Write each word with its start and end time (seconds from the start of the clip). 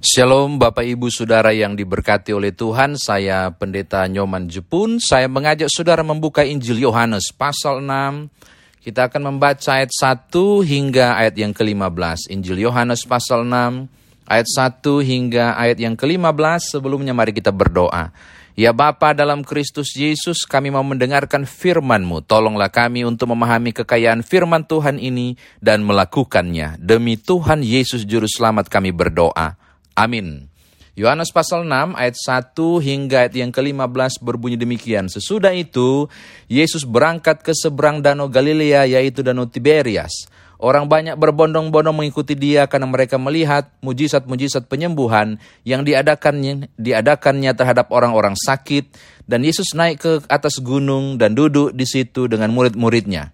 Shalom 0.00 0.56
Bapak 0.56 0.88
Ibu 0.88 1.12
Saudara 1.12 1.52
yang 1.52 1.76
diberkati 1.76 2.32
oleh 2.32 2.56
Tuhan, 2.56 2.96
saya 2.96 3.52
Pendeta 3.52 4.00
Nyoman 4.08 4.48
Jepun. 4.48 4.96
Saya 4.96 5.28
mengajak 5.28 5.68
Saudara 5.68 6.00
membuka 6.00 6.40
Injil 6.40 6.80
Yohanes 6.80 7.28
pasal 7.36 7.84
6. 7.84 8.32
Kita 8.80 9.12
akan 9.12 9.28
membaca 9.28 9.76
ayat 9.76 9.92
1 9.92 10.32
hingga 10.64 11.20
ayat 11.20 11.36
yang 11.36 11.52
ke-15. 11.52 12.32
Injil 12.32 12.64
Yohanes 12.64 13.04
pasal 13.04 13.44
6, 13.44 13.92
ayat 14.24 14.48
1 14.48 15.04
hingga 15.04 15.60
ayat 15.60 15.76
yang 15.76 15.92
ke-15. 15.92 16.80
Sebelumnya 16.80 17.12
mari 17.12 17.36
kita 17.36 17.52
berdoa. 17.52 18.08
Ya 18.56 18.72
Bapa 18.72 19.12
dalam 19.12 19.44
Kristus 19.44 19.92
Yesus, 19.92 20.48
kami 20.48 20.72
mau 20.72 20.80
mendengarkan 20.80 21.44
firman-Mu. 21.44 22.24
Tolonglah 22.24 22.72
kami 22.72 23.04
untuk 23.04 23.36
memahami 23.36 23.76
kekayaan 23.76 24.24
firman 24.24 24.64
Tuhan 24.64 24.96
ini 24.96 25.36
dan 25.60 25.84
melakukannya. 25.84 26.80
Demi 26.80 27.20
Tuhan 27.20 27.60
Yesus 27.60 28.08
Juru 28.08 28.24
Selamat 28.24 28.72
kami 28.72 28.96
berdoa. 28.96 29.59
Amin. 29.94 30.50
Yohanes 30.98 31.32
pasal 31.32 31.64
6 31.64 31.96
ayat 31.96 32.16
1 32.18 32.52
hingga 32.82 33.16
ayat 33.24 33.34
yang 33.38 33.48
ke-15 33.54 34.20
berbunyi 34.20 34.60
demikian. 34.60 35.08
Sesudah 35.08 35.54
itu, 35.54 36.10
Yesus 36.50 36.84
berangkat 36.84 37.40
ke 37.40 37.54
seberang 37.56 38.04
danau 38.04 38.28
Galilea 38.28 38.84
yaitu 38.84 39.24
danau 39.24 39.48
Tiberias. 39.48 40.28
Orang 40.60 40.92
banyak 40.92 41.16
berbondong-bondong 41.16 41.96
mengikuti 41.96 42.36
dia 42.36 42.68
karena 42.68 42.84
mereka 42.84 43.16
melihat 43.16 43.72
mujizat-mujizat 43.80 44.68
penyembuhan 44.68 45.40
yang 45.64 45.88
diadakannya, 45.88 46.68
diadakannya 46.76 47.56
terhadap 47.56 47.88
orang-orang 47.88 48.36
sakit. 48.36 48.92
Dan 49.24 49.40
Yesus 49.40 49.72
naik 49.72 50.04
ke 50.04 50.12
atas 50.28 50.60
gunung 50.60 51.16
dan 51.16 51.32
duduk 51.32 51.72
di 51.72 51.88
situ 51.88 52.28
dengan 52.28 52.52
murid-muridnya. 52.52 53.32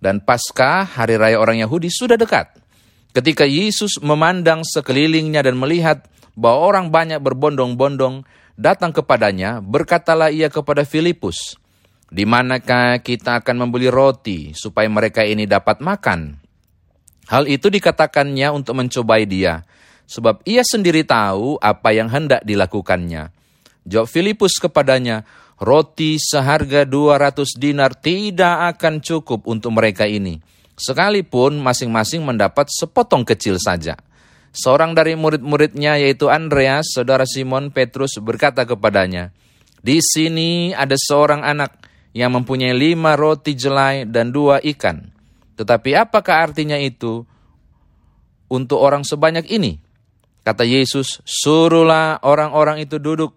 Dan 0.00 0.24
pasca 0.24 0.88
hari 0.88 1.20
raya 1.20 1.36
orang 1.36 1.60
Yahudi 1.60 1.92
sudah 1.92 2.16
dekat. 2.16 2.61
Ketika 3.12 3.44
Yesus 3.44 4.00
memandang 4.00 4.64
sekelilingnya 4.64 5.44
dan 5.44 5.60
melihat 5.60 6.08
bahwa 6.32 6.64
orang 6.64 6.86
banyak 6.88 7.20
berbondong-bondong 7.20 8.24
datang 8.56 8.88
kepadanya, 8.88 9.60
berkatalah 9.60 10.32
ia 10.32 10.48
kepada 10.48 10.88
Filipus, 10.88 11.60
di 12.08 12.24
manakah 12.24 13.04
kita 13.04 13.44
akan 13.44 13.68
membeli 13.68 13.92
roti 13.92 14.56
supaya 14.56 14.88
mereka 14.88 15.28
ini 15.28 15.44
dapat 15.44 15.84
makan? 15.84 16.40
Hal 17.28 17.52
itu 17.52 17.68
dikatakannya 17.68 18.48
untuk 18.48 18.80
mencobai 18.80 19.28
dia, 19.28 19.60
sebab 20.08 20.40
ia 20.48 20.64
sendiri 20.64 21.04
tahu 21.04 21.60
apa 21.60 21.92
yang 21.92 22.08
hendak 22.08 22.40
dilakukannya. 22.48 23.28
Jawab 23.84 24.08
Filipus 24.08 24.56
kepadanya, 24.56 25.28
roti 25.60 26.16
seharga 26.16 26.88
200 26.88 27.60
dinar 27.60 27.92
tidak 27.92 28.72
akan 28.72 29.04
cukup 29.04 29.44
untuk 29.44 29.76
mereka 29.76 30.08
ini 30.08 30.40
sekalipun 30.82 31.62
masing-masing 31.62 32.26
mendapat 32.26 32.66
sepotong 32.66 33.22
kecil 33.22 33.62
saja. 33.62 33.94
Seorang 34.52 34.92
dari 34.92 35.14
murid-muridnya 35.14 35.96
yaitu 35.96 36.28
Andreas, 36.28 36.90
saudara 36.92 37.24
Simon 37.24 37.70
Petrus 37.70 38.18
berkata 38.18 38.66
kepadanya, 38.66 39.30
Di 39.80 40.02
sini 40.02 40.74
ada 40.74 40.98
seorang 40.98 41.40
anak 41.46 41.78
yang 42.12 42.36
mempunyai 42.36 42.76
lima 42.76 43.16
roti 43.16 43.56
jelai 43.56 44.04
dan 44.04 44.34
dua 44.34 44.60
ikan. 44.60 45.08
Tetapi 45.56 45.96
apakah 45.96 46.50
artinya 46.50 46.76
itu 46.76 47.24
untuk 48.52 48.82
orang 48.82 49.06
sebanyak 49.06 49.48
ini? 49.48 49.80
Kata 50.42 50.66
Yesus, 50.66 51.22
suruhlah 51.22 52.20
orang-orang 52.20 52.82
itu 52.82 52.98
duduk. 52.98 53.32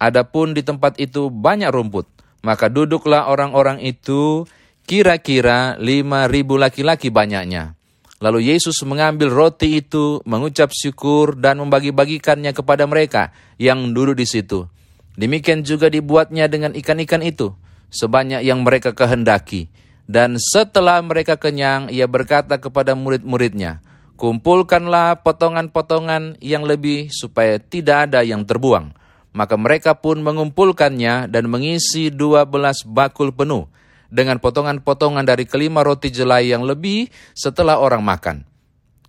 Adapun 0.00 0.56
di 0.56 0.64
tempat 0.64 0.96
itu 0.96 1.28
banyak 1.28 1.68
rumput, 1.68 2.08
maka 2.40 2.72
duduklah 2.72 3.28
orang-orang 3.28 3.84
itu 3.84 4.48
Kira-kira 4.90 5.78
lima 5.78 6.26
ribu 6.26 6.58
laki-laki 6.58 7.14
banyaknya. 7.14 7.78
Lalu 8.18 8.50
Yesus 8.50 8.82
mengambil 8.82 9.30
roti 9.30 9.78
itu, 9.78 10.18
mengucap 10.26 10.74
syukur, 10.74 11.38
dan 11.38 11.62
membagi-bagikannya 11.62 12.50
kepada 12.50 12.90
mereka 12.90 13.30
yang 13.54 13.94
duduk 13.94 14.18
di 14.18 14.26
situ. 14.26 14.66
Demikian 15.14 15.62
juga 15.62 15.86
dibuatnya 15.86 16.50
dengan 16.50 16.74
ikan-ikan 16.74 17.22
itu, 17.22 17.54
sebanyak 17.94 18.42
yang 18.42 18.66
mereka 18.66 18.90
kehendaki. 18.90 19.70
Dan 20.10 20.42
setelah 20.42 20.98
mereka 21.06 21.38
kenyang, 21.38 21.86
ia 21.86 22.10
berkata 22.10 22.58
kepada 22.58 22.98
murid-muridnya, 22.98 23.86
Kumpulkanlah 24.18 25.22
potongan-potongan 25.22 26.42
yang 26.42 26.66
lebih 26.66 27.14
supaya 27.14 27.62
tidak 27.62 28.10
ada 28.10 28.26
yang 28.26 28.42
terbuang. 28.42 28.90
Maka 29.38 29.54
mereka 29.54 29.94
pun 29.94 30.18
mengumpulkannya 30.18 31.30
dan 31.30 31.46
mengisi 31.46 32.10
dua 32.10 32.42
belas 32.42 32.82
bakul 32.82 33.30
penuh 33.30 33.70
dengan 34.10 34.42
potongan-potongan 34.42 35.22
dari 35.24 35.46
kelima 35.46 35.80
roti 35.86 36.10
jelai 36.10 36.50
yang 36.50 36.66
lebih 36.66 37.08
setelah 37.32 37.78
orang 37.78 38.02
makan. 38.02 38.36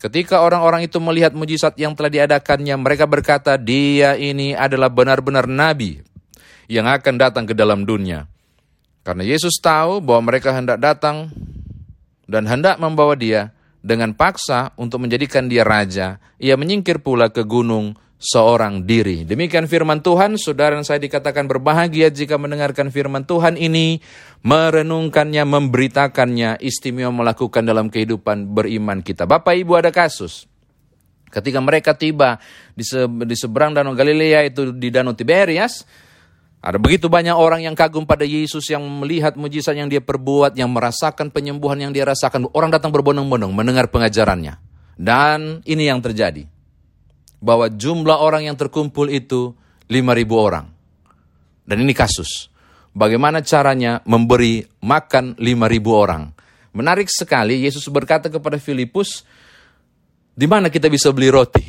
Ketika 0.02 0.42
orang-orang 0.42 0.90
itu 0.90 0.98
melihat 0.98 1.34
mujizat 1.34 1.78
yang 1.78 1.94
telah 1.94 2.10
diadakannya, 2.10 2.74
mereka 2.74 3.06
berkata, 3.06 3.54
dia 3.58 4.18
ini 4.18 4.58
adalah 4.58 4.90
benar-benar 4.90 5.46
nabi 5.46 6.02
yang 6.66 6.90
akan 6.90 7.22
datang 7.22 7.46
ke 7.46 7.54
dalam 7.54 7.86
dunia. 7.86 8.26
Karena 9.06 9.22
Yesus 9.26 9.58
tahu 9.62 10.02
bahwa 10.02 10.34
mereka 10.34 10.54
hendak 10.54 10.82
datang 10.82 11.30
dan 12.26 12.50
hendak 12.50 12.82
membawa 12.82 13.14
dia 13.14 13.54
dengan 13.82 14.14
paksa 14.14 14.74
untuk 14.78 15.06
menjadikan 15.06 15.50
dia 15.50 15.66
raja, 15.66 16.22
ia 16.38 16.54
menyingkir 16.58 17.02
pula 17.02 17.30
ke 17.30 17.46
gunung 17.46 17.98
seorang 18.22 18.86
diri. 18.86 19.26
Demikian 19.26 19.66
firman 19.66 20.06
Tuhan, 20.06 20.38
saudara 20.38 20.78
dan 20.78 20.86
saya 20.86 21.02
dikatakan 21.02 21.50
berbahagia 21.50 22.14
jika 22.14 22.38
mendengarkan 22.38 22.94
firman 22.94 23.26
Tuhan 23.26 23.58
ini, 23.58 23.98
merenungkannya, 24.46 25.42
memberitakannya, 25.42 26.62
istimewa 26.62 27.10
melakukan 27.10 27.66
dalam 27.66 27.90
kehidupan 27.90 28.54
beriman 28.54 29.02
kita. 29.02 29.26
Bapak 29.26 29.58
Ibu 29.58 29.74
ada 29.74 29.90
kasus. 29.90 30.46
Ketika 31.34 31.58
mereka 31.64 31.98
tiba 31.98 32.38
di, 32.78 32.86
se 32.86 33.10
di 33.26 33.34
seberang 33.34 33.74
Danau 33.74 33.98
Galilea 33.98 34.46
itu 34.46 34.70
di 34.70 34.94
Danau 34.94 35.18
Tiberias, 35.18 35.82
ada 36.62 36.78
begitu 36.78 37.10
banyak 37.10 37.34
orang 37.34 37.66
yang 37.66 37.74
kagum 37.74 38.06
pada 38.06 38.22
Yesus 38.22 38.70
yang 38.70 38.86
melihat 39.02 39.34
mujizat 39.34 39.74
yang 39.74 39.90
dia 39.90 40.04
perbuat, 40.04 40.54
yang 40.54 40.70
merasakan 40.70 41.34
penyembuhan 41.34 41.82
yang 41.82 41.90
dia 41.96 42.06
rasakan. 42.06 42.52
Orang 42.54 42.70
datang 42.70 42.94
berbondong-bondong 42.94 43.50
mendengar 43.50 43.90
pengajarannya. 43.90 44.62
Dan 45.02 45.66
ini 45.66 45.90
yang 45.90 46.04
terjadi 46.04 46.46
bahwa 47.42 47.68
jumlah 47.68 48.22
orang 48.22 48.48
yang 48.48 48.56
terkumpul 48.56 49.10
itu 49.10 49.58
5.000 49.90 49.98
orang. 50.38 50.66
Dan 51.66 51.82
ini 51.82 51.92
kasus. 51.92 52.48
Bagaimana 52.94 53.42
caranya 53.42 54.00
memberi 54.06 54.64
makan 54.86 55.36
5.000 55.36 55.90
orang. 55.90 56.24
Menarik 56.72 57.12
sekali, 57.12 57.68
Yesus 57.68 57.84
berkata 57.92 58.32
kepada 58.32 58.56
Filipus, 58.56 59.28
di 60.32 60.48
mana 60.48 60.72
kita 60.72 60.88
bisa 60.88 61.12
beli 61.12 61.28
roti? 61.28 61.64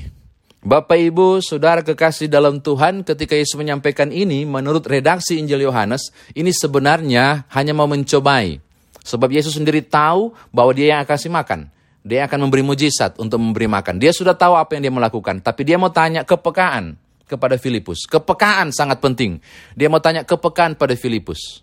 Bapak 0.63 0.95
Ibu, 0.95 1.43
Saudara 1.43 1.83
kekasih 1.83 2.31
dalam 2.31 2.63
Tuhan, 2.63 3.03
ketika 3.03 3.35
Yesus 3.35 3.59
menyampaikan 3.59 4.15
ini, 4.15 4.47
menurut 4.47 4.87
redaksi 4.87 5.43
Injil 5.43 5.67
Yohanes, 5.67 6.15
ini 6.39 6.55
sebenarnya 6.55 7.51
hanya 7.51 7.75
mau 7.75 7.91
mencobai. 7.91 8.63
Sebab 9.03 9.27
Yesus 9.35 9.59
sendiri 9.59 9.83
tahu 9.83 10.31
bahwa 10.55 10.71
dia 10.71 10.95
yang 10.95 11.01
akan 11.03 11.11
kasih 11.19 11.31
makan. 11.35 11.67
Dia 12.03 12.27
akan 12.27 12.51
memberi 12.51 12.67
mujizat 12.67 13.15
untuk 13.23 13.39
memberi 13.39 13.71
makan. 13.71 14.03
Dia 14.03 14.11
sudah 14.11 14.35
tahu 14.35 14.59
apa 14.59 14.75
yang 14.75 14.91
dia 14.91 14.95
melakukan, 14.95 15.39
tapi 15.39 15.63
dia 15.63 15.79
mau 15.79 15.95
tanya 15.95 16.27
kepekaan 16.27 16.99
kepada 17.31 17.55
Filipus. 17.57 18.05
Kepekaan 18.11 18.75
sangat 18.75 18.99
penting. 18.99 19.39
Dia 19.79 19.87
mau 19.87 20.03
tanya 20.03 20.27
kepekaan 20.27 20.75
pada 20.75 20.99
Filipus. 20.99 21.63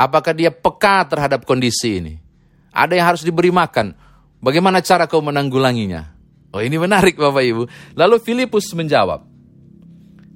Apakah 0.00 0.32
dia 0.32 0.48
peka 0.48 1.04
terhadap 1.04 1.44
kondisi 1.44 2.00
ini? 2.00 2.14
Ada 2.72 2.96
yang 2.96 3.06
harus 3.12 3.20
diberi 3.20 3.52
makan. 3.52 3.92
Bagaimana 4.40 4.80
cara 4.80 5.04
kau 5.04 5.20
menanggulanginya? 5.20 6.16
Oh 6.50 6.64
ini 6.64 6.80
menarik 6.80 7.20
Bapak 7.20 7.44
Ibu. 7.44 7.62
Lalu 7.94 8.16
Filipus 8.24 8.72
menjawab. 8.72 9.28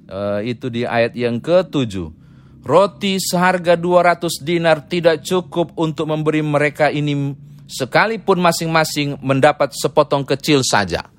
Uh, 0.05 0.39
itu 0.45 0.69
di 0.69 0.85
ayat 0.85 1.17
yang 1.17 1.41
ke-7. 1.41 2.13
Roti 2.61 3.17
seharga 3.17 3.73
200 3.73 4.41
dinar 4.41 4.85
tidak 4.85 5.25
cukup 5.25 5.73
untuk 5.77 6.09
memberi 6.09 6.45
mereka 6.45 6.93
ini 6.93 7.33
sekalipun 7.65 8.37
masing-masing 8.41 9.17
mendapat 9.21 9.73
sepotong 9.73 10.25
kecil 10.25 10.61
saja. 10.65 11.09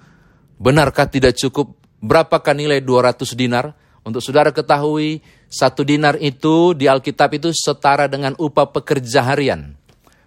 Benarkah 0.56 1.06
tidak 1.06 1.36
cukup? 1.36 1.76
Berapakah 2.00 2.54
nilai 2.56 2.80
200 2.80 3.36
dinar? 3.36 3.74
Untuk 4.06 4.22
saudara 4.22 4.54
ketahui, 4.54 5.18
satu 5.50 5.82
dinar 5.82 6.14
itu 6.22 6.78
di 6.78 6.86
Alkitab 6.86 7.42
itu 7.42 7.50
setara 7.50 8.06
dengan 8.06 8.38
upah 8.38 8.70
pekerja 8.70 9.26
harian. 9.26 9.74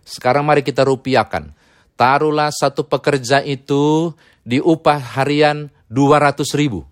Sekarang 0.04 0.44
mari 0.44 0.60
kita 0.60 0.84
rupiahkan. 0.84 1.56
Taruhlah 1.96 2.52
satu 2.52 2.84
pekerja 2.88 3.40
itu 3.44 4.12
di 4.44 4.60
upah 4.60 5.20
harian 5.20 5.72
200 5.88 6.44
ribu. 6.60 6.84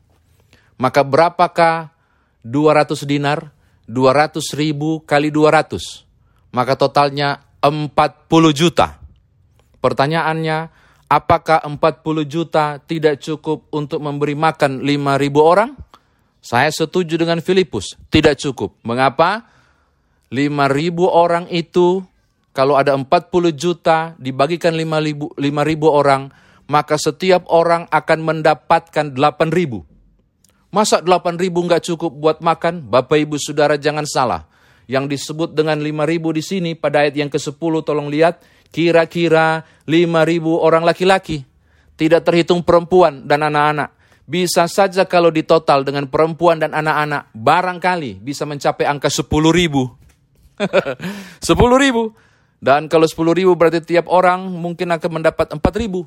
Maka 0.80 1.03
berapakah 1.03 1.91
200 2.47 3.03
dinar? 3.03 3.51
200 3.88 4.39
ribu 4.56 5.03
kali 5.03 5.31
200. 5.31 6.03
Maka 6.51 6.75
totalnya 6.80 7.44
40 7.63 8.51
juta. 8.56 9.06
Pertanyaannya, 9.79 10.57
apakah 11.07 11.63
40 11.63 12.25
juta 12.27 12.81
tidak 12.83 13.21
cukup 13.21 13.69
untuk 13.71 14.01
memberi 14.01 14.33
makan 14.33 14.81
5.000 14.83 15.38
orang? 15.41 15.71
Saya 16.41 16.71
setuju 16.71 17.19
dengan 17.19 17.44
Filipus, 17.44 18.00
tidak 18.07 18.39
cukup. 18.39 18.75
Mengapa? 18.83 19.47
5.000 20.31 21.07
orang 21.07 21.47
itu 21.51 22.03
kalau 22.51 22.74
ada 22.74 22.97
40 22.97 23.06
juta 23.53 24.18
dibagikan 24.18 24.74
5.000 24.74 25.38
orang, 25.85 26.33
maka 26.68 26.97
setiap 26.97 27.45
orang 27.53 27.85
akan 27.94 28.19
mendapatkan 28.25 29.13
8.000. 29.13 29.85
Masa 30.68 31.00
8 31.00 31.39
ribu 31.39 31.63
nggak 31.63 31.85
cukup 31.85 32.12
buat 32.12 32.38
makan? 32.44 32.91
Bapak 32.91 33.23
ibu 33.23 33.39
saudara 33.39 33.80
jangan 33.80 34.03
salah. 34.03 34.50
Yang 34.83 35.15
disebut 35.15 35.56
dengan 35.56 35.80
5 35.80 36.03
ribu 36.03 36.35
di 36.35 36.44
sini 36.44 36.75
pada 36.75 37.07
ayat 37.07 37.15
yang 37.15 37.31
ke-10 37.31 37.73
tolong 37.88 38.12
lihat. 38.12 38.44
Kira-kira 38.69 39.65
5 39.87 40.29
ribu 40.29 40.59
orang 40.59 40.83
laki-laki. 40.83 41.43
Tidak 41.97 42.21
terhitung 42.21 42.61
perempuan 42.61 43.25
dan 43.25 43.47
anak-anak. 43.47 43.95
Bisa 44.27 44.67
saja 44.67 45.07
kalau 45.07 45.31
ditotal 45.31 45.87
dengan 45.87 46.05
perempuan 46.11 46.59
dan 46.59 46.75
anak-anak, 46.75 47.31
barangkali 47.31 48.19
bisa 48.19 48.43
mencapai 48.43 48.83
angka 48.83 49.07
10 49.07 49.23
ribu. 49.55 49.87
10 51.41 51.83
ribu. 51.83 52.11
Dan 52.59 52.91
kalau 52.91 53.07
10 53.07 53.39
ribu 53.39 53.55
berarti 53.55 53.81
tiap 53.81 54.11
orang 54.11 54.51
mungkin 54.51 54.91
akan 54.93 55.09
mendapat 55.21 55.55
4 55.55 55.63
ribu. 55.79 56.05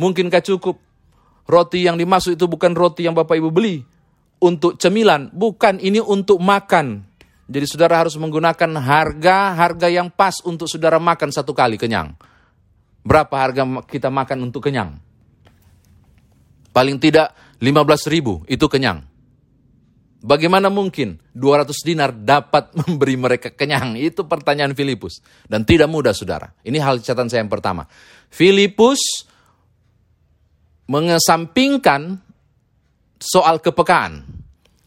Mungkinkah 0.00 0.40
cukup? 0.40 0.80
Roti 1.50 1.84
yang 1.84 1.98
dimaksud 1.98 2.38
itu 2.38 2.46
bukan 2.46 2.72
roti 2.78 3.04
yang 3.04 3.18
Bapak 3.18 3.34
Ibu 3.34 3.50
beli 3.50 3.82
untuk 4.40 4.78
cemilan, 4.80 5.28
bukan 5.34 5.82
ini 5.82 5.98
untuk 6.00 6.38
makan. 6.38 7.09
Jadi 7.50 7.66
saudara 7.66 7.98
harus 7.98 8.14
menggunakan 8.14 8.78
harga-harga 8.78 9.90
yang 9.90 10.06
pas 10.06 10.38
untuk 10.46 10.70
saudara 10.70 11.02
makan 11.02 11.34
satu 11.34 11.50
kali 11.50 11.74
kenyang. 11.74 12.14
Berapa 13.02 13.34
harga 13.42 13.66
kita 13.90 14.06
makan 14.06 14.46
untuk 14.46 14.70
kenyang? 14.70 14.94
Paling 16.70 17.02
tidak 17.02 17.34
15 17.58 18.06
ribu 18.06 18.46
itu 18.46 18.70
kenyang. 18.70 19.02
Bagaimana 20.20 20.70
mungkin 20.70 21.18
200 21.34 21.74
dinar 21.82 22.14
dapat 22.14 22.70
memberi 22.78 23.18
mereka 23.18 23.50
kenyang? 23.50 23.98
Itu 23.98 24.30
pertanyaan 24.30 24.78
Filipus. 24.78 25.18
Dan 25.50 25.66
tidak 25.66 25.90
mudah 25.90 26.14
saudara. 26.14 26.54
Ini 26.62 26.78
hal 26.78 27.02
catatan 27.02 27.26
saya 27.26 27.42
yang 27.42 27.50
pertama. 27.50 27.82
Filipus 28.30 29.26
mengesampingkan 30.86 32.14
soal 33.18 33.58
kepekaan. 33.58 34.22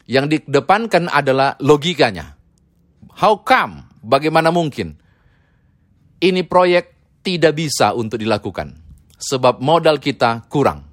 Yang 0.07 0.47
didepankan 0.47 1.11
adalah 1.11 1.59
logikanya. 1.59 2.42
How 3.19 3.41
come? 3.41 3.87
Bagaimana 4.03 4.49
mungkin? 4.49 4.97
Ini 6.19 6.41
proyek 6.47 6.93
tidak 7.23 7.55
bisa 7.55 7.95
untuk 7.95 8.19
dilakukan. 8.19 8.75
Sebab 9.15 9.63
modal 9.63 9.97
kita 9.99 10.45
kurang. 10.51 10.83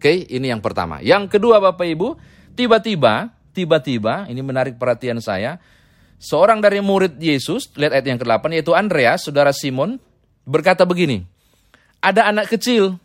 Oke, 0.00 0.24
ini 0.30 0.48
yang 0.48 0.62
pertama. 0.64 1.02
Yang 1.04 1.36
kedua 1.36 1.60
Bapak 1.60 1.84
Ibu, 1.84 2.16
tiba-tiba, 2.56 3.28
tiba-tiba, 3.52 4.24
ini 4.30 4.40
menarik 4.40 4.80
perhatian 4.80 5.20
saya, 5.20 5.60
seorang 6.16 6.62
dari 6.62 6.80
murid 6.80 7.20
Yesus, 7.20 7.68
lihat 7.76 7.98
ayat 7.98 8.06
yang 8.06 8.18
ke-8, 8.22 8.44
yaitu 8.54 8.72
Andreas, 8.72 9.26
saudara 9.26 9.52
Simon, 9.52 9.98
berkata 10.48 10.88
begini, 10.88 11.26
ada 12.00 12.30
anak 12.30 12.48
kecil 12.48 12.96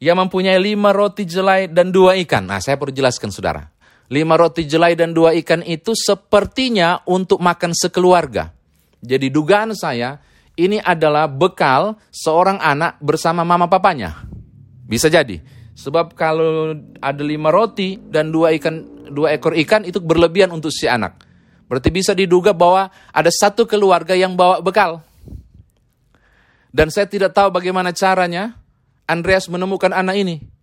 yang 0.00 0.16
mempunyai 0.20 0.56
lima 0.62 0.94
roti 0.94 1.26
jelai 1.26 1.68
dan 1.68 1.90
dua 1.90 2.16
ikan. 2.24 2.46
Nah, 2.46 2.62
saya 2.62 2.78
perlu 2.78 2.94
jelaskan 2.94 3.34
saudara. 3.34 3.73
Lima 4.12 4.36
roti 4.36 4.68
jelai 4.68 4.92
dan 4.92 5.16
dua 5.16 5.32
ikan 5.40 5.64
itu 5.64 5.96
sepertinya 5.96 7.00
untuk 7.08 7.40
makan 7.40 7.72
sekeluarga. 7.72 8.52
Jadi 9.00 9.32
dugaan 9.32 9.72
saya, 9.72 10.20
ini 10.54 10.78
adalah 10.78 11.24
bekal 11.26 11.96
seorang 12.12 12.60
anak 12.60 13.00
bersama 13.00 13.42
mama 13.42 13.66
papanya. 13.66 14.28
Bisa 14.84 15.08
jadi. 15.08 15.40
Sebab 15.74 16.14
kalau 16.14 16.78
ada 17.02 17.22
lima 17.24 17.50
roti 17.50 17.98
dan 17.98 18.30
dua 18.30 18.54
ikan, 18.54 19.08
dua 19.10 19.34
ekor 19.34 19.58
ikan 19.58 19.82
itu 19.82 19.98
berlebihan 19.98 20.54
untuk 20.54 20.70
si 20.70 20.86
anak. 20.86 21.18
Berarti 21.66 21.90
bisa 21.90 22.14
diduga 22.14 22.54
bahwa 22.54 22.92
ada 23.10 23.32
satu 23.32 23.66
keluarga 23.66 24.14
yang 24.14 24.38
bawa 24.38 24.62
bekal. 24.62 25.02
Dan 26.70 26.92
saya 26.94 27.10
tidak 27.10 27.34
tahu 27.34 27.50
bagaimana 27.50 27.90
caranya, 27.90 28.54
Andreas 29.10 29.50
menemukan 29.50 29.90
anak 29.90 30.14
ini? 30.18 30.53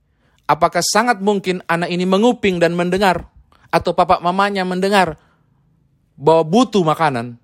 Apakah 0.51 0.83
sangat 0.83 1.23
mungkin 1.23 1.63
anak 1.63 1.87
ini 1.87 2.03
menguping 2.03 2.59
dan 2.59 2.75
mendengar? 2.75 3.31
Atau 3.71 3.95
papa 3.95 4.19
mamanya 4.19 4.67
mendengar 4.67 5.15
bahwa 6.19 6.43
butuh 6.43 6.83
makanan? 6.83 7.39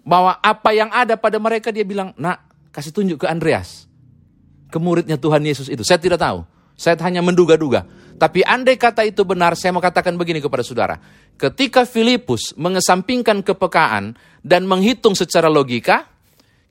Bahwa 0.00 0.40
apa 0.40 0.72
yang 0.72 0.88
ada 0.88 1.20
pada 1.20 1.36
mereka 1.36 1.68
dia 1.68 1.84
bilang, 1.84 2.16
nak 2.16 2.40
kasih 2.72 2.96
tunjuk 2.96 3.20
ke 3.20 3.26
Andreas. 3.28 3.84
Ke 4.72 4.80
muridnya 4.80 5.20
Tuhan 5.20 5.44
Yesus 5.44 5.68
itu. 5.68 5.84
Saya 5.84 6.00
tidak 6.00 6.16
tahu. 6.16 6.48
Saya 6.80 6.96
hanya 7.04 7.20
menduga-duga. 7.20 7.84
Tapi 8.16 8.40
andai 8.40 8.80
kata 8.80 9.04
itu 9.04 9.28
benar, 9.28 9.52
saya 9.52 9.76
mau 9.76 9.84
katakan 9.84 10.16
begini 10.16 10.40
kepada 10.40 10.64
saudara. 10.64 10.96
Ketika 11.36 11.84
Filipus 11.84 12.56
mengesampingkan 12.56 13.44
kepekaan 13.44 14.16
dan 14.40 14.64
menghitung 14.64 15.12
secara 15.12 15.52
logika, 15.52 16.08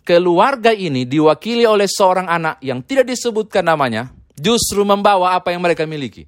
keluarga 0.02 0.74
ini 0.74 1.06
diwakili 1.06 1.70
oleh 1.70 1.86
seorang 1.86 2.26
anak 2.26 2.58
yang 2.66 2.82
tidak 2.82 3.14
disebutkan 3.14 3.70
namanya, 3.70 4.10
justru 4.38 4.84
membawa 4.84 5.36
apa 5.40 5.52
yang 5.56 5.64
mereka 5.64 5.88
miliki. 5.88 6.28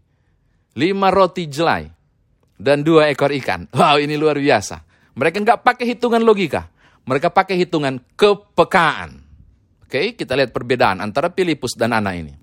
Lima 0.78 1.12
roti 1.12 1.46
jelai 1.46 1.88
dan 2.58 2.82
dua 2.82 3.12
ekor 3.12 3.30
ikan. 3.44 3.70
Wow, 3.76 4.02
ini 4.02 4.18
luar 4.18 4.40
biasa. 4.40 4.82
Mereka 5.18 5.38
nggak 5.42 5.60
pakai 5.62 5.86
hitungan 5.96 6.22
logika. 6.22 6.70
Mereka 7.08 7.32
pakai 7.32 7.56
hitungan 7.60 8.00
kepekaan. 8.20 9.24
Oke, 9.88 10.14
kita 10.14 10.36
lihat 10.36 10.52
perbedaan 10.52 11.00
antara 11.00 11.32
Filipus 11.32 11.74
dan 11.74 11.96
anak 11.96 12.14
ini. 12.20 12.34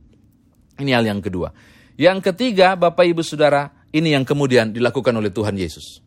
Ini 0.81 0.91
hal 0.97 1.05
yang 1.05 1.21
kedua. 1.21 1.53
Yang 1.95 2.33
ketiga, 2.33 2.75
Bapak 2.75 3.05
Ibu 3.07 3.21
Saudara, 3.23 3.71
ini 3.95 4.17
yang 4.17 4.25
kemudian 4.25 4.73
dilakukan 4.73 5.15
oleh 5.15 5.31
Tuhan 5.31 5.55
Yesus. 5.55 6.01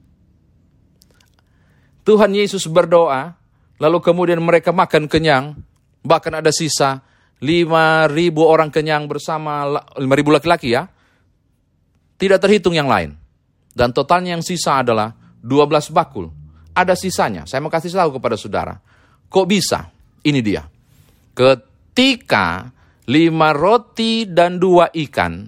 Tuhan 2.03 2.33
Yesus 2.33 2.65
berdoa 2.67 3.37
Lalu 3.77 3.97
kemudian 4.01 4.41
mereka 4.41 4.73
makan 4.73 5.05
kenyang, 5.05 5.53
bahkan 6.01 6.33
ada 6.33 6.49
sisa 6.49 7.05
5.000 7.37 8.33
orang 8.41 8.73
kenyang 8.73 9.05
bersama 9.05 9.81
5.000 9.93 10.35
laki-laki 10.37 10.73
ya. 10.73 10.89
Tidak 12.17 12.39
terhitung 12.41 12.73
yang 12.73 12.89
lain. 12.89 13.13
Dan 13.77 13.93
totalnya 13.93 14.33
yang 14.33 14.41
sisa 14.41 14.81
adalah 14.81 15.13
12 15.45 15.93
bakul. 15.93 16.33
Ada 16.73 16.97
sisanya. 16.97 17.45
Saya 17.45 17.61
mau 17.61 17.69
kasih 17.69 17.93
tahu 17.93 18.17
kepada 18.17 18.33
saudara. 18.33 18.73
Kok 19.29 19.45
bisa? 19.45 19.85
Ini 20.25 20.39
dia. 20.41 20.65
Ketika 21.37 22.73
lima 23.05 23.53
roti 23.53 24.25
dan 24.25 24.57
dua 24.57 24.89
ikan, 24.89 25.45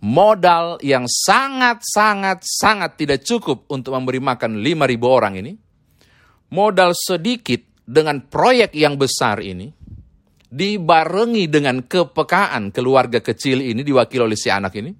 modal 0.00 0.78
yang 0.80 1.10
sangat-sangat-sangat 1.10 2.90
tidak 2.94 3.26
cukup 3.26 3.66
untuk 3.66 3.98
memberi 3.98 4.22
makan 4.22 4.62
5.000 4.62 5.02
orang 5.04 5.34
ini, 5.42 5.58
modal 6.54 6.94
sedikit 6.94 7.66
dengan 7.82 8.22
proyek 8.22 8.70
yang 8.78 8.94
besar 8.94 9.42
ini, 9.42 9.79
dibarengi 10.50 11.46
dengan 11.46 11.86
kepekaan 11.86 12.74
keluarga 12.74 13.22
kecil 13.22 13.62
ini 13.62 13.86
diwakili 13.86 14.26
oleh 14.26 14.34
si 14.34 14.50
anak 14.50 14.74
ini, 14.74 14.90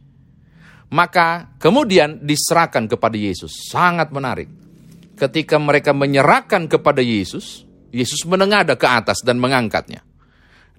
maka 0.94 1.58
kemudian 1.58 2.22
diserahkan 2.22 2.86
kepada 2.86 3.18
Yesus. 3.18 3.66
Sangat 3.68 4.14
menarik. 4.14 4.46
Ketika 5.18 5.60
mereka 5.60 5.92
menyerahkan 5.92 6.70
kepada 6.70 7.04
Yesus, 7.04 7.66
Yesus 7.90 8.24
menengadah 8.24 8.78
ke 8.78 8.88
atas 8.88 9.20
dan 9.20 9.36
mengangkatnya. 9.36 10.06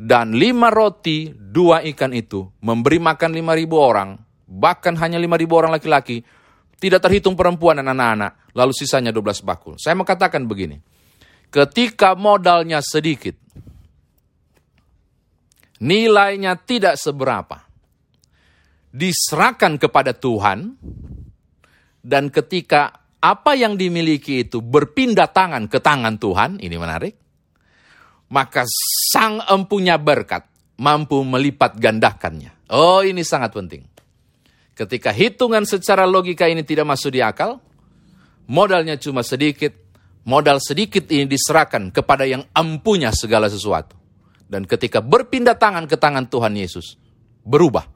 Dan 0.01 0.33
lima 0.33 0.73
roti, 0.73 1.29
dua 1.29 1.85
ikan 1.93 2.09
itu 2.09 2.49
memberi 2.65 2.97
makan 2.97 3.37
lima 3.37 3.53
ribu 3.53 3.77
orang, 3.77 4.17
bahkan 4.49 4.97
hanya 4.97 5.21
lima 5.21 5.37
ribu 5.37 5.61
orang 5.61 5.77
laki-laki, 5.77 6.25
tidak 6.81 7.05
terhitung 7.05 7.37
perempuan 7.37 7.77
dan 7.77 7.93
anak-anak, 7.93 8.49
lalu 8.57 8.73
sisanya 8.73 9.13
12 9.13 9.45
bakul. 9.45 9.77
Saya 9.77 9.93
mau 9.93 10.01
katakan 10.01 10.49
begini, 10.49 10.81
ketika 11.53 12.17
modalnya 12.17 12.81
sedikit, 12.81 13.37
nilainya 15.81 16.55
tidak 16.61 16.95
seberapa, 16.95 17.65
diserahkan 18.93 19.81
kepada 19.81 20.13
Tuhan, 20.13 20.77
dan 22.05 22.29
ketika 22.29 23.01
apa 23.21 23.53
yang 23.53 23.77
dimiliki 23.77 24.45
itu 24.45 24.61
berpindah 24.61 25.29
tangan 25.29 25.65
ke 25.69 25.81
tangan 25.81 26.17
Tuhan, 26.21 26.61
ini 26.61 26.75
menarik, 26.77 27.13
maka 28.33 28.65
sang 29.13 29.41
empunya 29.45 29.97
berkat 29.97 30.45
mampu 30.81 31.21
melipat 31.21 31.77
gandakannya. 31.77 32.73
Oh 32.73 33.05
ini 33.05 33.21
sangat 33.21 33.53
penting. 33.53 33.85
Ketika 34.73 35.13
hitungan 35.13 35.67
secara 35.67 36.09
logika 36.09 36.49
ini 36.49 36.65
tidak 36.65 36.89
masuk 36.89 37.13
di 37.13 37.21
akal, 37.21 37.61
modalnya 38.49 38.97
cuma 38.97 39.21
sedikit, 39.21 39.77
modal 40.25 40.57
sedikit 40.57 41.05
ini 41.13 41.29
diserahkan 41.29 41.93
kepada 41.93 42.25
yang 42.25 42.41
ampunya 42.57 43.13
segala 43.13 43.45
sesuatu. 43.45 44.00
Dan 44.51 44.67
ketika 44.67 44.99
berpindah 44.99 45.55
tangan 45.55 45.87
ke 45.87 45.95
tangan 45.95 46.27
Tuhan 46.27 46.51
Yesus, 46.59 46.99
berubah. 47.47 47.87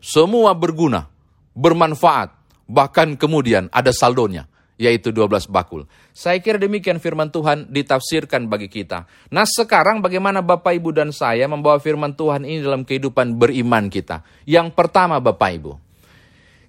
Semua 0.00 0.56
berguna, 0.56 1.12
bermanfaat, 1.52 2.32
bahkan 2.64 3.20
kemudian 3.20 3.68
ada 3.68 3.92
saldonya, 3.92 4.48
yaitu 4.80 5.12
12 5.12 5.44
bakul. 5.48 5.84
Saya 6.16 6.40
kira 6.40 6.56
demikian 6.56 6.96
firman 6.96 7.28
Tuhan 7.28 7.68
ditafsirkan 7.68 8.48
bagi 8.48 8.72
kita. 8.72 9.04
Nah 9.28 9.44
sekarang 9.44 10.00
bagaimana 10.00 10.40
Bapak 10.40 10.72
Ibu 10.72 10.92
dan 10.96 11.12
saya 11.12 11.44
membawa 11.44 11.76
firman 11.76 12.16
Tuhan 12.16 12.48
ini 12.48 12.64
dalam 12.64 12.88
kehidupan 12.88 13.36
beriman 13.36 13.92
kita. 13.92 14.24
Yang 14.48 14.72
pertama 14.72 15.20
Bapak 15.20 15.50
Ibu, 15.56 15.72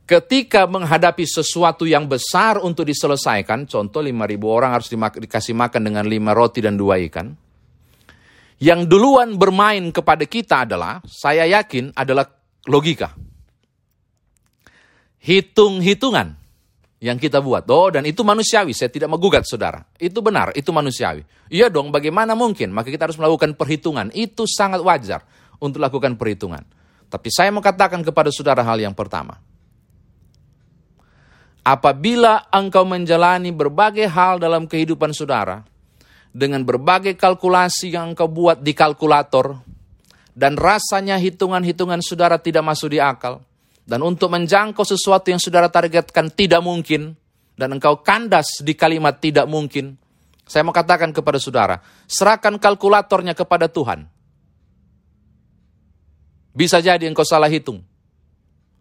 ketika 0.03 0.67
menghadapi 0.67 1.23
sesuatu 1.23 1.87
yang 1.87 2.07
besar 2.07 2.59
untuk 2.59 2.83
diselesaikan, 2.83 3.63
contoh 3.67 4.03
5.000 4.03 4.11
orang 4.43 4.75
harus 4.75 4.91
dikasih 4.91 5.55
makan 5.55 5.81
dengan 5.91 6.03
5 6.03 6.35
roti 6.35 6.59
dan 6.63 6.79
2 6.79 7.03
ikan, 7.11 7.44
yang 8.61 8.87
duluan 8.87 9.35
bermain 9.35 9.91
kepada 9.91 10.23
kita 10.23 10.63
adalah, 10.63 11.03
saya 11.07 11.43
yakin 11.47 11.91
adalah 11.95 12.25
logika. 12.65 13.11
hitung-hitungan 15.25 16.37
yang 17.01 17.17
kita 17.17 17.41
buat. 17.41 17.65
Oh, 17.73 17.89
dan 17.89 18.05
itu 18.05 18.21
manusiawi, 18.21 18.77
saya 18.77 18.93
tidak 18.93 19.09
menggugat 19.09 19.43
saudara. 19.43 19.81
Itu 19.97 20.21
benar, 20.21 20.53
itu 20.53 20.69
manusiawi. 20.69 21.25
Iya 21.49 21.73
dong, 21.73 21.89
bagaimana 21.89 22.37
mungkin? 22.37 22.69
Maka 22.69 22.93
kita 22.93 23.09
harus 23.09 23.17
melakukan 23.17 23.57
perhitungan. 23.57 24.13
Itu 24.13 24.45
sangat 24.45 24.85
wajar 24.85 25.25
untuk 25.57 25.81
lakukan 25.81 26.13
perhitungan. 26.13 26.61
Tapi 27.09 27.29
saya 27.33 27.49
mau 27.49 27.61
katakan 27.61 28.05
kepada 28.05 28.29
saudara 28.29 28.61
hal 28.61 28.77
yang 28.77 28.93
pertama. 28.93 29.37
Apabila 31.65 32.45
engkau 32.53 32.85
menjalani 32.85 33.49
berbagai 33.49 34.05
hal 34.05 34.37
dalam 34.37 34.69
kehidupan 34.69 35.09
saudara, 35.09 35.65
dengan 36.35 36.67
berbagai 36.67 37.15
kalkulasi 37.15 37.95
yang 37.95 38.11
engkau 38.11 38.27
buat 38.27 38.59
di 38.59 38.75
kalkulator, 38.75 39.55
dan 40.35 40.59
rasanya 40.59 41.15
hitungan-hitungan 41.15 42.03
saudara 42.03 42.35
tidak 42.35 42.67
masuk 42.67 42.91
di 42.91 42.99
akal, 42.99 43.39
dan 43.87 44.03
untuk 44.03 44.27
menjangkau 44.35 44.83
sesuatu 44.83 45.31
yang 45.31 45.39
saudara 45.39 45.71
targetkan 45.71 46.27
tidak 46.27 46.59
mungkin, 46.59 47.15
dan 47.55 47.71
engkau 47.71 48.03
kandas 48.03 48.59
di 48.59 48.75
kalimat 48.75 49.15
tidak 49.23 49.47
mungkin, 49.47 49.95
saya 50.43 50.67
mau 50.67 50.75
katakan 50.75 51.15
kepada 51.15 51.39
saudara, 51.39 51.79
serahkan 52.03 52.59
kalkulatornya 52.59 53.31
kepada 53.31 53.71
Tuhan. 53.71 54.03
Bisa 56.51 56.83
jadi 56.83 57.07
engkau 57.07 57.23
salah 57.23 57.47
hitung. 57.47 57.83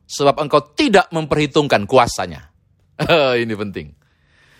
Sebab 0.05 0.37
engkau 0.43 0.61
tidak 0.75 1.09
memperhitungkan 1.11 1.89
kuasanya. 1.89 2.51
Ini 3.43 3.55
penting. 3.57 3.91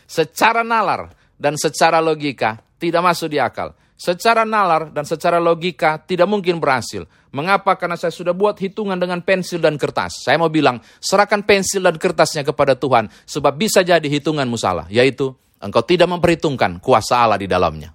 Secara 0.09 0.67
nalar 0.67 1.13
dan 1.37 1.55
secara 1.55 2.01
logika 2.01 2.59
tidak 2.85 3.01
masuk 3.01 3.33
di 3.33 3.41
akal. 3.41 3.73
Secara 3.95 4.45
nalar 4.45 4.93
dan 4.93 5.09
secara 5.09 5.41
logika 5.41 5.97
tidak 6.03 6.29
mungkin 6.29 6.61
berhasil. 6.61 7.09
Mengapa? 7.33 7.79
Karena 7.81 7.97
saya 7.97 8.13
sudah 8.13 8.37
buat 8.37 8.61
hitungan 8.61 9.01
dengan 9.01 9.25
pensil 9.25 9.63
dan 9.63 9.81
kertas. 9.81 10.27
Saya 10.27 10.37
mau 10.37 10.53
bilang, 10.53 10.83
serahkan 11.01 11.41
pensil 11.47 11.81
dan 11.81 11.97
kertasnya 11.97 12.45
kepada 12.45 12.77
Tuhan. 12.77 13.09
Sebab 13.25 13.55
bisa 13.57 13.81
jadi 13.81 14.05
hitunganmu 14.05 14.59
salah. 14.61 14.85
Yaitu, 14.93 15.33
engkau 15.63 15.81
tidak 15.87 16.11
memperhitungkan 16.11 16.83
kuasa 16.83 17.25
Allah 17.25 17.41
di 17.41 17.49
dalamnya. 17.49 17.95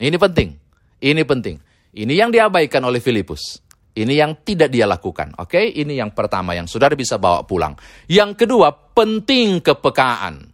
Ini 0.00 0.16
penting. 0.18 0.50
Ini 0.98 1.22
penting. 1.22 1.56
Ini 1.94 2.12
yang 2.16 2.34
diabaikan 2.34 2.82
oleh 2.82 2.98
Filipus. 2.98 3.62
Ini 3.94 4.18
yang 4.18 4.42
tidak 4.42 4.74
dia 4.74 4.90
lakukan. 4.90 5.38
Oke, 5.38 5.62
ini 5.70 6.02
yang 6.02 6.10
pertama 6.10 6.50
yang 6.58 6.66
saudara 6.66 6.98
bisa 6.98 7.14
bawa 7.14 7.46
pulang. 7.46 7.78
Yang 8.10 8.42
kedua, 8.42 8.74
penting 8.74 9.62
kepekaan. 9.62 10.50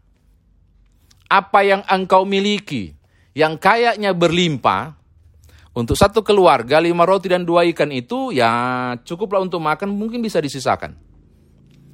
Apa 1.31 1.65
yang 1.65 1.81
engkau 1.89 2.29
miliki, 2.29 3.00
yang 3.35 3.57
kayaknya 3.57 4.11
berlimpah, 4.15 5.01
untuk 5.71 5.95
satu 5.95 6.27
keluarga, 6.27 6.83
lima 6.83 7.07
roti 7.07 7.31
dan 7.31 7.47
dua 7.47 7.63
ikan 7.71 7.95
itu 7.95 8.35
ya 8.35 8.51
cukuplah 9.07 9.39
untuk 9.39 9.63
makan, 9.63 9.95
mungkin 9.95 10.19
bisa 10.19 10.43
disisakan. 10.43 10.99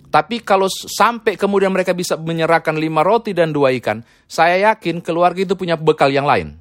Tapi 0.08 0.40
kalau 0.40 0.64
sampai 0.72 1.36
kemudian 1.36 1.68
mereka 1.68 1.92
bisa 1.92 2.16
menyerahkan 2.16 2.72
lima 2.72 3.04
roti 3.04 3.36
dan 3.36 3.52
dua 3.52 3.76
ikan, 3.76 4.00
saya 4.24 4.72
yakin 4.72 5.04
keluarga 5.04 5.44
itu 5.44 5.52
punya 5.52 5.76
bekal 5.76 6.08
yang 6.08 6.24
lain. 6.24 6.56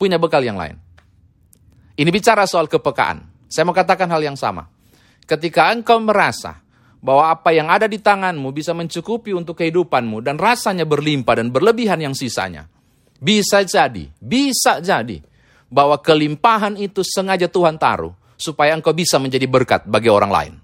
Punya 0.00 0.16
bekal 0.16 0.40
yang 0.40 0.56
lain. 0.56 0.80
Ini 2.00 2.08
bicara 2.08 2.48
soal 2.48 2.64
kepekaan. 2.64 3.28
Saya 3.52 3.68
mau 3.68 3.76
katakan 3.76 4.08
hal 4.08 4.24
yang 4.24 4.40
sama. 4.40 4.72
Ketika 5.28 5.68
engkau 5.68 6.00
merasa 6.00 6.64
bahwa 7.04 7.28
apa 7.28 7.52
yang 7.52 7.68
ada 7.68 7.84
di 7.84 8.00
tanganmu 8.00 8.56
bisa 8.56 8.72
mencukupi 8.72 9.36
untuk 9.36 9.60
kehidupanmu 9.60 10.24
dan 10.24 10.40
rasanya 10.40 10.88
berlimpah 10.88 11.44
dan 11.44 11.52
berlebihan 11.52 12.00
yang 12.00 12.16
sisanya. 12.16 12.72
Bisa 13.20 13.60
jadi, 13.68 14.08
bisa 14.16 14.80
jadi 14.80 15.20
bahwa 15.68 16.00
kelimpahan 16.00 16.80
itu 16.80 17.04
sengaja 17.04 17.46
Tuhan 17.46 17.76
taruh 17.76 18.16
supaya 18.40 18.72
engkau 18.72 18.96
bisa 18.96 19.20
menjadi 19.20 19.44
berkat 19.44 19.84
bagi 19.84 20.08
orang 20.08 20.32
lain. 20.32 20.54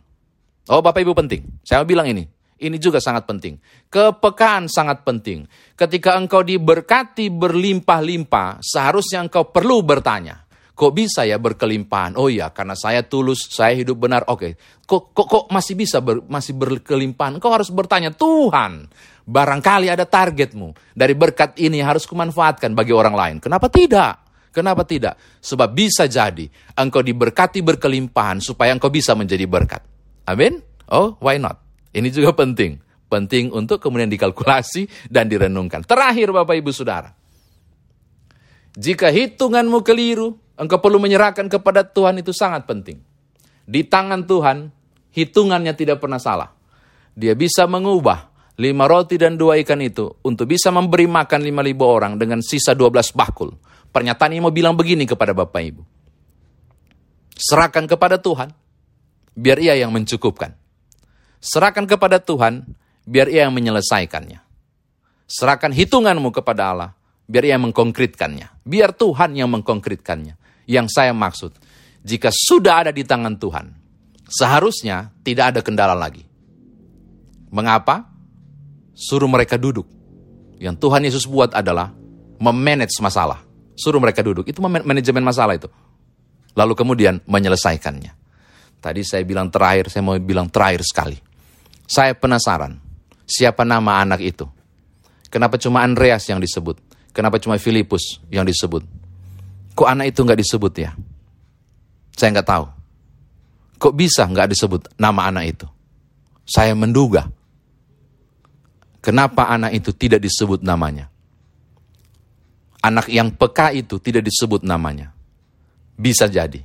Oh 0.73 0.81
Bapak 0.81 1.05
Ibu 1.05 1.13
penting, 1.13 1.45
saya 1.63 1.85
mau 1.85 1.89
bilang 1.89 2.09
ini. 2.09 2.25
Ini 2.57 2.81
juga 2.81 3.05
sangat 3.05 3.29
penting. 3.29 3.61
Kepekaan 3.93 4.73
sangat 4.73 5.05
penting. 5.05 5.45
Ketika 5.77 6.17
engkau 6.17 6.41
diberkati 6.41 7.29
berlimpah-limpah, 7.29 8.65
seharusnya 8.65 9.21
engkau 9.29 9.53
perlu 9.53 9.85
bertanya. 9.85 10.46
Kok 10.77 10.93
bisa 10.93 11.25
ya 11.25 11.41
berkelimpahan? 11.41 12.21
Oh 12.21 12.29
iya, 12.29 12.53
karena 12.53 12.77
saya 12.77 13.01
tulus, 13.01 13.49
saya 13.49 13.73
hidup 13.73 13.97
benar. 13.97 14.29
Oke, 14.29 14.61
kok 14.85 15.17
kok 15.17 15.25
kok 15.25 15.45
masih 15.49 15.73
bisa 15.73 16.05
ber, 16.05 16.21
masih 16.29 16.53
berkelimpahan? 16.53 17.41
Kau 17.41 17.49
harus 17.49 17.73
bertanya, 17.73 18.13
Tuhan, 18.13 18.85
barangkali 19.25 19.89
ada 19.89 20.05
targetmu 20.05 20.77
dari 20.93 21.17
berkat 21.17 21.57
ini 21.65 21.81
harus 21.81 22.05
kumanfaatkan 22.05 22.77
bagi 22.77 22.93
orang 22.93 23.17
lain. 23.17 23.37
Kenapa 23.41 23.73
tidak? 23.73 24.21
Kenapa 24.53 24.85
tidak? 24.85 25.17
Sebab 25.41 25.73
bisa 25.73 26.05
jadi 26.13 26.45
engkau 26.77 27.01
diberkati 27.01 27.65
berkelimpahan 27.65 28.45
supaya 28.45 28.77
engkau 28.77 28.93
bisa 28.93 29.17
menjadi 29.17 29.49
berkat. 29.49 29.81
Amin? 30.29 30.61
Oh, 30.93 31.17
why 31.25 31.41
not? 31.41 31.57
Ini 31.97 32.13
juga 32.13 32.37
penting. 32.37 32.85
Penting 33.09 33.49
untuk 33.49 33.81
kemudian 33.81 34.13
dikalkulasi 34.13 35.09
dan 35.09 35.33
direnungkan. 35.33 35.89
Terakhir 35.89 36.37
Bapak 36.37 36.61
Ibu 36.61 36.69
Saudara. 36.69 37.17
Jika 38.77 39.09
hitunganmu 39.09 39.81
keliru, 39.81 40.37
engkau 40.57 40.81
perlu 40.81 41.01
menyerahkan 41.01 41.49
kepada 41.49 41.85
Tuhan 41.87 42.21
itu 42.21 42.33
sangat 42.33 42.69
penting. 42.69 43.01
Di 43.67 43.87
tangan 43.87 44.25
Tuhan, 44.25 44.73
hitungannya 45.13 45.73
tidak 45.77 46.01
pernah 46.03 46.19
salah. 46.19 46.53
Dia 47.17 47.33
bisa 47.33 47.65
mengubah 47.65 48.29
lima 48.57 48.89
roti 48.89 49.21
dan 49.21 49.37
dua 49.37 49.61
ikan 49.61 49.81
itu 49.85 50.09
untuk 50.25 50.49
bisa 50.49 50.73
memberi 50.73 51.05
makan 51.05 51.45
lima 51.45 51.61
ribu 51.61 51.85
orang 51.85 52.17
dengan 52.17 52.41
sisa 52.41 52.73
dua 52.73 52.89
belas 52.89 53.13
bakul 53.13 53.53
Pernyataan 53.97 54.37
ini 54.37 54.45
mau 54.45 54.53
bilang 54.53 54.77
begini 54.77 55.09
kepada 55.09 55.33
Bapak 55.33 55.63
Ibu. 55.73 55.81
Serahkan 57.33 57.89
kepada 57.89 58.21
Tuhan, 58.21 58.53
biar 59.33 59.57
ia 59.57 59.73
yang 59.73 59.89
mencukupkan. 59.89 60.53
Serahkan 61.41 61.89
kepada 61.89 62.21
Tuhan, 62.21 62.69
biar 63.09 63.33
ia 63.33 63.49
yang 63.49 63.57
menyelesaikannya. 63.57 64.45
Serahkan 65.25 65.73
hitunganmu 65.73 66.29
kepada 66.29 66.77
Allah, 66.77 66.91
biar 67.25 67.49
ia 67.49 67.57
mengkonkretkannya. 67.57 68.69
Biar 68.69 68.93
Tuhan 68.93 69.33
yang 69.33 69.49
mengkonkretkannya. 69.49 70.37
Yang 70.67 70.99
saya 70.99 71.15
maksud, 71.15 71.55
jika 72.03 72.31
sudah 72.31 72.87
ada 72.87 72.91
di 72.91 73.07
tangan 73.07 73.39
Tuhan, 73.39 73.71
seharusnya 74.27 75.15
tidak 75.23 75.55
ada 75.55 75.61
kendala 75.63 75.95
lagi. 75.95 76.27
Mengapa? 77.51 78.11
Suruh 78.95 79.31
mereka 79.31 79.55
duduk. 79.55 79.87
Yang 80.59 80.77
Tuhan 80.83 81.03
Yesus 81.07 81.25
buat 81.29 81.55
adalah 81.55 81.95
memanage 82.43 82.99
masalah. 82.99 83.45
Suruh 83.77 84.01
mereka 84.01 84.25
duduk. 84.25 84.49
Itu 84.49 84.59
manajemen 84.65 85.23
masalah 85.23 85.55
itu. 85.55 85.69
Lalu 86.57 86.73
kemudian 86.73 87.21
menyelesaikannya. 87.29 88.13
Tadi 88.81 89.01
saya 89.05 89.23
bilang 89.27 89.53
terakhir, 89.53 89.93
saya 89.93 90.01
mau 90.01 90.17
bilang 90.17 90.49
terakhir 90.49 90.81
sekali. 90.87 91.19
Saya 91.87 92.17
penasaran, 92.17 92.81
siapa 93.29 93.63
nama 93.63 94.01
anak 94.01 94.25
itu? 94.25 94.49
Kenapa 95.29 95.61
cuma 95.61 95.85
Andreas 95.85 96.25
yang 96.27 96.41
disebut? 96.41 96.81
Kenapa 97.13 97.37
cuma 97.37 97.61
Filipus 97.61 98.23
yang 98.33 98.49
disebut? 98.49 98.83
Kok 99.77 99.89
anak 99.89 100.17
itu 100.17 100.25
nggak 100.25 100.41
disebut 100.41 100.73
ya? 100.81 100.91
Saya 102.17 102.33
nggak 102.33 102.49
tahu. 102.49 102.65
Kok 103.77 103.95
bisa 103.95 104.25
nggak 104.25 104.57
disebut 104.57 104.81
nama 104.97 105.29
anak 105.29 105.45
itu? 105.53 105.67
Saya 106.49 106.73
menduga. 106.73 107.29
Kenapa 109.05 109.53
anak 109.53 109.77
itu 109.77 109.93
tidak 109.93 110.25
disebut 110.25 110.65
namanya? 110.65 111.13
anak 112.87 113.11
yang 113.11 113.35
peka 113.35 113.75
itu 113.75 113.99
tidak 113.99 114.23
disebut 114.23 114.63
namanya. 114.63 115.11
Bisa 115.99 116.31
jadi. 116.31 116.63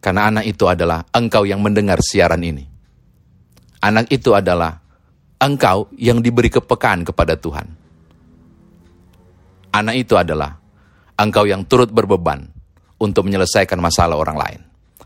Karena 0.00 0.32
anak 0.32 0.48
itu 0.48 0.64
adalah 0.64 1.04
engkau 1.12 1.44
yang 1.44 1.60
mendengar 1.60 2.00
siaran 2.00 2.40
ini. 2.40 2.64
Anak 3.84 4.08
itu 4.08 4.32
adalah 4.32 4.80
engkau 5.36 5.92
yang 6.00 6.24
diberi 6.24 6.48
kepekaan 6.48 7.04
kepada 7.04 7.36
Tuhan. 7.36 7.66
Anak 9.74 9.94
itu 10.00 10.16
adalah 10.16 10.56
engkau 11.18 11.44
yang 11.44 11.66
turut 11.66 11.90
berbeban 11.90 12.46
untuk 13.02 13.26
menyelesaikan 13.26 13.78
masalah 13.82 14.14
orang 14.14 14.38
lain. 14.38 14.60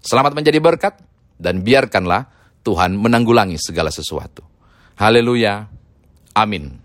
Selamat 0.04 0.36
menjadi 0.36 0.60
berkat 0.60 1.00
dan 1.40 1.64
biarkanlah 1.64 2.28
Tuhan 2.62 2.94
menanggulangi 3.00 3.56
segala 3.56 3.88
sesuatu. 3.88 4.44
Haleluya. 5.00 5.66
Amin. 6.36 6.81